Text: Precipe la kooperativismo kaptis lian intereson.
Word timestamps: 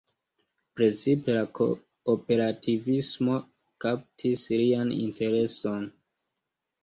Precipe 0.79 1.33
la 1.35 1.41
kooperativismo 1.57 3.35
kaptis 3.85 4.45
lian 4.61 4.95
intereson. 5.01 5.85